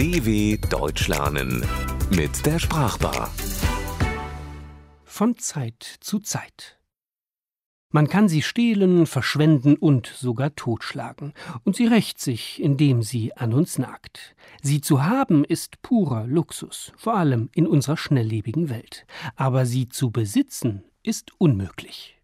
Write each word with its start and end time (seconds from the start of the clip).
DW 0.00 0.56
Deutsch 0.70 1.08
lernen 1.08 1.62
mit 2.16 2.46
der 2.46 2.58
Sprachbar. 2.58 3.30
Von 5.04 5.36
Zeit 5.36 5.82
zu 6.00 6.20
Zeit. 6.20 6.80
Man 7.90 8.08
kann 8.08 8.26
sie 8.26 8.40
stehlen, 8.40 9.04
verschwenden 9.04 9.76
und 9.76 10.06
sogar 10.06 10.54
totschlagen, 10.54 11.34
und 11.64 11.76
sie 11.76 11.86
rächt 11.86 12.18
sich, 12.18 12.62
indem 12.62 13.02
sie 13.02 13.36
an 13.36 13.52
uns 13.52 13.76
nagt. 13.76 14.34
Sie 14.62 14.80
zu 14.80 15.04
haben 15.04 15.44
ist 15.44 15.82
purer 15.82 16.26
Luxus, 16.26 16.94
vor 16.96 17.18
allem 17.18 17.50
in 17.52 17.66
unserer 17.66 17.98
schnelllebigen 17.98 18.70
Welt, 18.70 19.04
aber 19.36 19.66
sie 19.66 19.90
zu 19.90 20.10
besitzen 20.10 20.82
ist 21.02 21.32
unmöglich. 21.36 22.19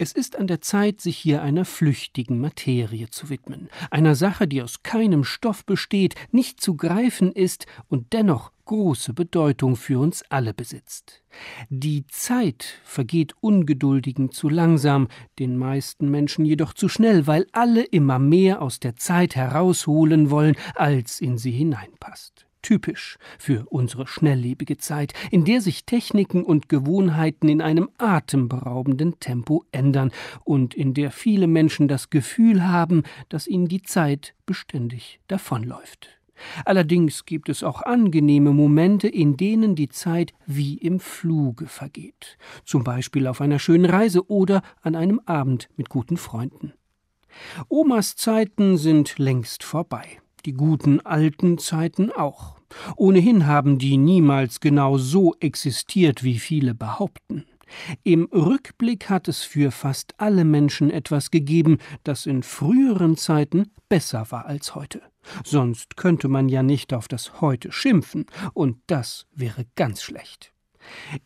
Es 0.00 0.12
ist 0.12 0.38
an 0.38 0.46
der 0.46 0.60
Zeit, 0.60 1.00
sich 1.00 1.18
hier 1.18 1.42
einer 1.42 1.64
flüchtigen 1.64 2.40
Materie 2.40 3.10
zu 3.10 3.30
widmen, 3.30 3.68
einer 3.90 4.14
Sache, 4.14 4.46
die 4.46 4.62
aus 4.62 4.84
keinem 4.84 5.24
Stoff 5.24 5.64
besteht, 5.66 6.14
nicht 6.30 6.60
zu 6.60 6.76
greifen 6.76 7.32
ist 7.32 7.66
und 7.88 8.12
dennoch 8.12 8.52
große 8.64 9.12
Bedeutung 9.12 9.74
für 9.74 9.98
uns 9.98 10.22
alle 10.28 10.54
besitzt. 10.54 11.24
Die 11.68 12.06
Zeit 12.06 12.78
vergeht 12.84 13.34
Ungeduldigen 13.40 14.30
zu 14.30 14.48
langsam, 14.48 15.08
den 15.40 15.56
meisten 15.56 16.08
Menschen 16.08 16.44
jedoch 16.44 16.74
zu 16.74 16.88
schnell, 16.88 17.26
weil 17.26 17.48
alle 17.50 17.82
immer 17.82 18.20
mehr 18.20 18.62
aus 18.62 18.78
der 18.78 18.94
Zeit 18.94 19.34
herausholen 19.34 20.30
wollen, 20.30 20.54
als 20.76 21.20
in 21.20 21.38
sie 21.38 21.50
hineinpasst 21.50 22.47
typisch 22.62 23.18
für 23.38 23.66
unsere 23.68 24.06
schnelllebige 24.06 24.78
Zeit, 24.78 25.12
in 25.30 25.44
der 25.44 25.60
sich 25.60 25.84
Techniken 25.84 26.44
und 26.44 26.68
Gewohnheiten 26.68 27.48
in 27.48 27.60
einem 27.60 27.88
atemberaubenden 27.98 29.18
Tempo 29.20 29.64
ändern 29.72 30.10
und 30.44 30.74
in 30.74 30.94
der 30.94 31.10
viele 31.10 31.46
Menschen 31.46 31.88
das 31.88 32.10
Gefühl 32.10 32.66
haben, 32.66 33.02
dass 33.28 33.46
ihnen 33.46 33.68
die 33.68 33.82
Zeit 33.82 34.34
beständig 34.46 35.20
davonläuft. 35.28 36.18
Allerdings 36.64 37.24
gibt 37.24 37.48
es 37.48 37.62
auch 37.62 37.82
angenehme 37.82 38.52
Momente, 38.52 39.08
in 39.08 39.36
denen 39.36 39.74
die 39.74 39.88
Zeit 39.88 40.32
wie 40.46 40.74
im 40.74 41.00
Fluge 41.00 41.66
vergeht, 41.66 42.38
zum 42.64 42.84
Beispiel 42.84 43.26
auf 43.26 43.40
einer 43.40 43.58
schönen 43.58 43.86
Reise 43.86 44.30
oder 44.30 44.62
an 44.82 44.94
einem 44.94 45.20
Abend 45.26 45.68
mit 45.76 45.88
guten 45.88 46.16
Freunden. 46.16 46.72
Omas 47.68 48.16
Zeiten 48.16 48.76
sind 48.76 49.18
längst 49.18 49.62
vorbei 49.64 50.20
die 50.42 50.54
guten 50.54 51.00
alten 51.00 51.58
Zeiten 51.58 52.10
auch. 52.12 52.56
Ohnehin 52.96 53.46
haben 53.46 53.78
die 53.78 53.96
niemals 53.96 54.60
genau 54.60 54.98
so 54.98 55.34
existiert, 55.40 56.22
wie 56.22 56.38
viele 56.38 56.74
behaupten. 56.74 57.44
Im 58.02 58.24
Rückblick 58.32 59.10
hat 59.10 59.28
es 59.28 59.42
für 59.42 59.70
fast 59.70 60.14
alle 60.18 60.44
Menschen 60.44 60.90
etwas 60.90 61.30
gegeben, 61.30 61.78
das 62.02 62.26
in 62.26 62.42
früheren 62.42 63.16
Zeiten 63.16 63.70
besser 63.88 64.30
war 64.30 64.46
als 64.46 64.74
heute. 64.74 65.02
Sonst 65.44 65.96
könnte 65.96 66.28
man 66.28 66.48
ja 66.48 66.62
nicht 66.62 66.94
auf 66.94 67.08
das 67.08 67.40
Heute 67.40 67.70
schimpfen, 67.72 68.26
und 68.54 68.78
das 68.86 69.26
wäre 69.34 69.66
ganz 69.76 70.02
schlecht. 70.02 70.52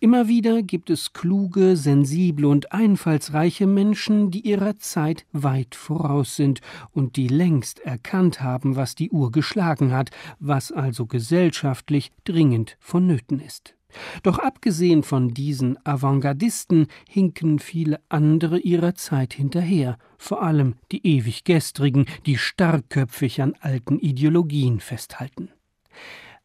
Immer 0.00 0.28
wieder 0.28 0.62
gibt 0.62 0.91
es 0.91 1.12
kluge, 1.12 1.77
sensible 1.77 2.46
und 2.46 2.72
einfallsreiche 2.72 3.66
Menschen, 3.66 4.30
die 4.30 4.41
ihrer 4.41 4.78
Zeit 4.78 5.27
weit 5.32 5.74
voraus 5.74 6.36
sind 6.36 6.60
und 6.92 7.16
die 7.16 7.28
längst 7.28 7.80
erkannt 7.80 8.40
haben, 8.40 8.77
was 8.77 8.94
die 8.94 9.10
Uhr 9.10 9.30
geschlagen 9.30 9.92
hat, 9.92 10.10
was 10.38 10.72
also 10.72 11.06
gesellschaftlich 11.06 12.12
dringend 12.24 12.77
vonnöten 12.80 13.40
ist. 13.40 13.74
Doch 14.22 14.38
abgesehen 14.38 15.02
von 15.02 15.34
diesen 15.34 15.78
Avantgardisten 15.84 16.86
hinken 17.08 17.58
viele 17.58 18.00
andere 18.08 18.58
ihrer 18.58 18.94
Zeit 18.94 19.34
hinterher, 19.34 19.98
vor 20.16 20.42
allem 20.42 20.77
die 20.90 21.06
ewig 21.06 21.44
gestrigen, 21.44 22.06
die 22.27 22.38
starrköpfig 22.38 23.42
an 23.42 23.55
alten 23.60 23.98
Ideologien 23.98 24.80
festhalten. 24.80 25.50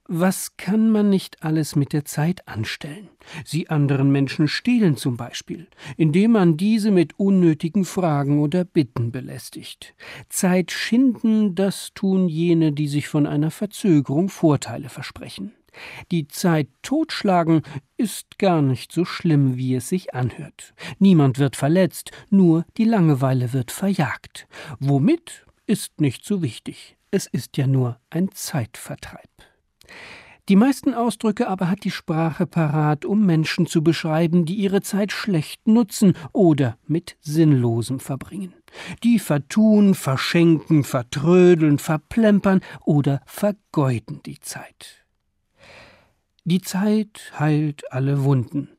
Was 0.09 0.55
kann 0.55 0.89
man 0.89 1.09
nicht 1.09 1.43
alles 1.43 1.75
mit 1.75 1.91
der 1.91 2.05
Zeit 2.05 2.47
anstellen? 2.47 3.09
Sie 3.43 3.69
anderen 3.69 4.09
Menschen 4.09 4.47
stehlen 4.47 4.95
zum 4.95 5.17
Beispiel, 5.17 5.67
indem 5.97 6.31
man 6.31 6.55
diese 6.55 6.91
mit 6.91 7.19
unnötigen 7.19 7.83
Fragen 7.83 8.39
oder 8.39 8.63
Bitten 8.63 9.11
belästigt. 9.11 9.95
Zeit 10.29 10.71
schinden, 10.71 11.55
das 11.55 11.91
tun 11.93 12.29
jene, 12.29 12.71
die 12.71 12.87
sich 12.87 13.09
von 13.09 13.27
einer 13.27 13.51
Verzögerung 13.51 14.29
Vorteile 14.29 14.87
versprechen. 14.87 15.51
Die 16.09 16.29
Zeit 16.29 16.69
totschlagen 16.83 17.63
ist 17.97 18.39
gar 18.39 18.61
nicht 18.61 18.93
so 18.93 19.03
schlimm, 19.03 19.57
wie 19.57 19.75
es 19.75 19.89
sich 19.89 20.13
anhört. 20.13 20.73
Niemand 20.99 21.37
wird 21.37 21.57
verletzt, 21.57 22.11
nur 22.29 22.65
die 22.77 22.85
Langeweile 22.85 23.51
wird 23.51 23.71
verjagt. 23.71 24.47
Womit 24.79 25.45
ist 25.65 25.99
nicht 25.99 26.23
so 26.23 26.41
wichtig. 26.41 26.95
Es 27.11 27.27
ist 27.27 27.57
ja 27.57 27.67
nur 27.67 27.99
ein 28.09 28.31
Zeitvertreib. 28.31 29.29
Die 30.49 30.55
meisten 30.55 30.93
Ausdrücke 30.93 31.49
aber 31.49 31.69
hat 31.69 31.83
die 31.83 31.91
Sprache 31.91 32.47
parat, 32.47 33.03
um 33.03 33.25
Menschen 33.25 33.67
zu 33.67 33.83
beschreiben, 33.83 34.45
die 34.45 34.55
ihre 34.55 34.81
Zeit 34.81 35.11
schlecht 35.11 35.67
nutzen 35.67 36.13
oder 36.31 36.77
mit 36.87 37.17
Sinnlosem 37.19 37.99
verbringen. 37.99 38.53
Die 39.03 39.19
vertun, 39.19 39.93
verschenken, 39.93 40.85
vertrödeln, 40.85 41.79
verplempern 41.79 42.61
oder 42.85 43.21
vergeuden 43.25 44.21
die 44.25 44.39
Zeit. 44.39 45.05
Die 46.45 46.61
Zeit 46.61 47.33
heilt 47.37 47.91
alle 47.91 48.23
Wunden. 48.23 48.76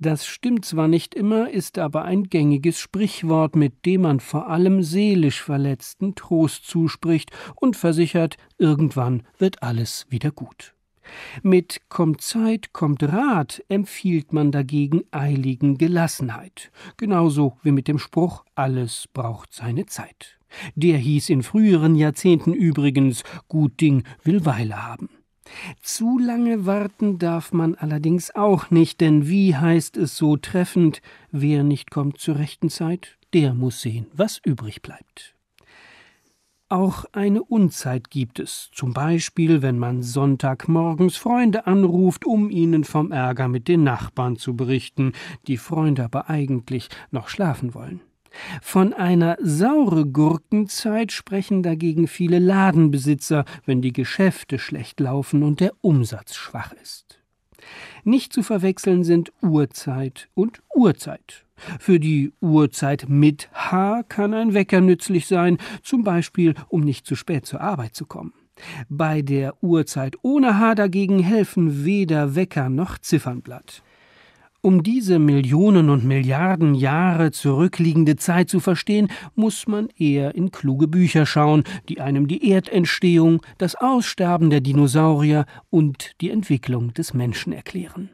Das 0.00 0.26
stimmt 0.26 0.64
zwar 0.64 0.86
nicht 0.86 1.12
immer, 1.16 1.50
ist 1.50 1.76
aber 1.76 2.04
ein 2.04 2.24
gängiges 2.24 2.78
Sprichwort, 2.78 3.56
mit 3.56 3.84
dem 3.84 4.02
man 4.02 4.20
vor 4.20 4.48
allem 4.48 4.84
seelisch 4.84 5.42
Verletzten 5.42 6.14
Trost 6.14 6.66
zuspricht 6.66 7.32
und 7.56 7.76
versichert, 7.76 8.36
irgendwann 8.58 9.24
wird 9.38 9.64
alles 9.64 10.06
wieder 10.08 10.30
gut. 10.30 10.74
Mit 11.42 11.80
kommt 11.88 12.20
Zeit, 12.20 12.72
kommt 12.72 13.02
Rat 13.02 13.64
empfiehlt 13.68 14.32
man 14.32 14.52
dagegen 14.52 15.02
eiligen 15.10 15.78
Gelassenheit, 15.78 16.70
genauso 16.96 17.56
wie 17.64 17.72
mit 17.72 17.88
dem 17.88 17.98
Spruch 17.98 18.44
alles 18.54 19.06
braucht 19.12 19.52
seine 19.52 19.86
Zeit. 19.86 20.38
Der 20.76 20.96
hieß 20.96 21.28
in 21.30 21.42
früheren 21.42 21.96
Jahrzehnten 21.96 22.52
übrigens 22.52 23.24
gut 23.48 23.80
Ding 23.80 24.04
will 24.22 24.44
Weile 24.44 24.86
haben. 24.86 25.08
Zu 25.82 26.18
lange 26.18 26.66
warten 26.66 27.18
darf 27.18 27.52
man 27.52 27.74
allerdings 27.74 28.34
auch 28.34 28.70
nicht, 28.70 29.00
denn 29.00 29.28
wie 29.28 29.56
heißt 29.56 29.96
es 29.96 30.16
so 30.16 30.36
treffend, 30.36 31.02
wer 31.30 31.62
nicht 31.62 31.90
kommt 31.90 32.18
zur 32.18 32.36
rechten 32.36 32.70
Zeit, 32.70 33.18
der 33.32 33.54
muss 33.54 33.80
sehen, 33.80 34.06
was 34.12 34.40
übrig 34.44 34.82
bleibt. 34.82 35.34
Auch 36.70 37.06
eine 37.12 37.42
Unzeit 37.42 38.10
gibt 38.10 38.38
es, 38.38 38.70
zum 38.74 38.92
Beispiel, 38.92 39.62
wenn 39.62 39.78
man 39.78 40.02
Sonntagmorgens 40.02 41.16
Freunde 41.16 41.66
anruft, 41.66 42.26
um 42.26 42.50
ihnen 42.50 42.84
vom 42.84 43.10
Ärger 43.10 43.48
mit 43.48 43.68
den 43.68 43.84
Nachbarn 43.84 44.36
zu 44.36 44.54
berichten, 44.54 45.12
die 45.46 45.56
Freunde 45.56 46.04
aber 46.04 46.28
eigentlich 46.28 46.90
noch 47.10 47.30
schlafen 47.30 47.72
wollen. 47.72 48.02
Von 48.62 48.92
einer 48.92 49.36
saure 49.40 50.06
Gurkenzeit 50.06 51.12
sprechen 51.12 51.62
dagegen 51.62 52.08
viele 52.08 52.38
Ladenbesitzer, 52.38 53.44
wenn 53.64 53.82
die 53.82 53.92
Geschäfte 53.92 54.58
schlecht 54.58 55.00
laufen 55.00 55.42
und 55.42 55.60
der 55.60 55.72
Umsatz 55.80 56.34
schwach 56.34 56.72
ist. 56.82 57.20
Nicht 58.04 58.32
zu 58.32 58.42
verwechseln 58.42 59.04
sind 59.04 59.32
Uhrzeit 59.42 60.28
und 60.34 60.62
Uhrzeit. 60.74 61.44
Für 61.80 61.98
die 61.98 62.32
Uhrzeit 62.40 63.06
mit 63.08 63.50
H 63.52 64.04
kann 64.08 64.32
ein 64.32 64.54
Wecker 64.54 64.80
nützlich 64.80 65.26
sein, 65.26 65.58
zum 65.82 66.04
Beispiel 66.04 66.54
um 66.68 66.80
nicht 66.82 67.04
zu 67.06 67.16
spät 67.16 67.46
zur 67.46 67.60
Arbeit 67.60 67.94
zu 67.94 68.06
kommen. 68.06 68.32
Bei 68.88 69.22
der 69.22 69.62
Uhrzeit 69.62 70.16
ohne 70.22 70.58
H 70.58 70.74
dagegen 70.74 71.20
helfen 71.20 71.84
weder 71.84 72.34
Wecker 72.34 72.68
noch 72.68 72.98
Ziffernblatt. 72.98 73.82
Um 74.60 74.82
diese 74.82 75.20
Millionen 75.20 75.88
und 75.88 76.04
Milliarden 76.04 76.74
Jahre 76.74 77.30
zurückliegende 77.30 78.16
Zeit 78.16 78.50
zu 78.50 78.58
verstehen, 78.58 79.08
muss 79.36 79.68
man 79.68 79.88
eher 79.96 80.34
in 80.34 80.50
kluge 80.50 80.88
Bücher 80.88 81.26
schauen, 81.26 81.62
die 81.88 82.00
einem 82.00 82.26
die 82.26 82.50
Erdentstehung, 82.50 83.40
das 83.58 83.76
Aussterben 83.76 84.50
der 84.50 84.60
Dinosaurier 84.60 85.46
und 85.70 86.20
die 86.20 86.30
Entwicklung 86.30 86.92
des 86.92 87.14
Menschen 87.14 87.52
erklären. 87.52 88.10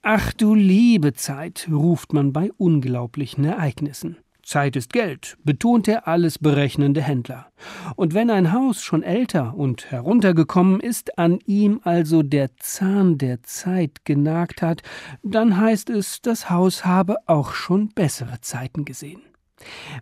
Ach 0.00 0.32
du 0.32 0.54
liebe 0.54 1.12
Zeit, 1.12 1.68
ruft 1.70 2.14
man 2.14 2.32
bei 2.32 2.50
unglaublichen 2.56 3.44
Ereignissen. 3.44 4.16
Zeit 4.48 4.76
ist 4.76 4.94
Geld, 4.94 5.36
betont 5.44 5.86
der 5.86 6.08
alles 6.08 6.38
berechnende 6.38 7.02
Händler. 7.02 7.52
Und 7.96 8.14
wenn 8.14 8.30
ein 8.30 8.52
Haus 8.52 8.82
schon 8.82 9.02
älter 9.02 9.54
und 9.54 9.90
heruntergekommen 9.90 10.80
ist, 10.80 11.18
an 11.18 11.38
ihm 11.44 11.80
also 11.84 12.22
der 12.22 12.56
Zahn 12.56 13.18
der 13.18 13.42
Zeit 13.42 14.06
genagt 14.06 14.62
hat, 14.62 14.82
dann 15.22 15.58
heißt 15.58 15.90
es, 15.90 16.22
das 16.22 16.48
Haus 16.48 16.86
habe 16.86 17.16
auch 17.26 17.52
schon 17.52 17.90
bessere 17.90 18.40
Zeiten 18.40 18.86
gesehen. 18.86 19.20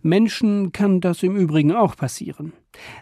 Menschen 0.02 0.70
kann 0.70 1.00
das 1.00 1.24
im 1.24 1.34
Übrigen 1.36 1.72
auch 1.72 1.96
passieren. 1.96 2.52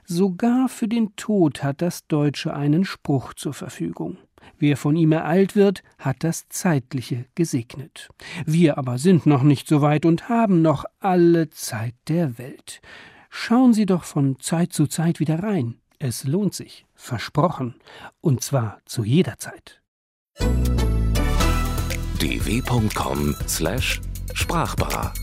Sogar 0.05 0.71
für 0.71 0.89
den 0.89 1.15
Tod 1.17 1.63
hat 1.63 1.83
das 1.83 2.07
Deutsche 2.07 2.55
einen 2.55 2.87
Spruch 2.87 3.35
zur 3.35 3.53
Verfügung. 3.53 4.17
Wer 4.59 4.77
von 4.77 4.97
ihm 4.97 5.13
ereilt 5.13 5.55
wird, 5.57 5.83
hat 5.99 6.25
das 6.25 6.49
Zeitliche 6.49 7.27
gesegnet. 7.35 8.09
Wir 8.47 8.79
aber 8.79 8.99
sind 8.99 9.27
noch 9.27 9.43
nicht 9.43 9.69
so 9.69 9.83
weit 9.83 10.07
und 10.07 10.29
haben 10.29 10.63
noch 10.63 10.85
alle 11.01 11.51
Zeit 11.51 11.95
der 12.09 12.39
Welt. 12.39 12.81
Schauen 13.31 13.75
Sie 13.75 13.87
doch 13.87 14.05
von 14.05 14.39
Zeit 14.39 14.73
zu 14.73 14.87
Zeit 14.87 15.19
wieder 15.21 15.43
rein. 15.43 15.81
Es 15.99 16.25
lohnt 16.25 16.55
sich, 16.55 16.87
versprochen, 16.95 17.75
und 18.21 18.43
zwar 18.43 18.81
zu 18.85 19.05
jeder 19.05 19.39
Zeit. 19.39 19.81
dw.com/sprachbar 22.21 25.15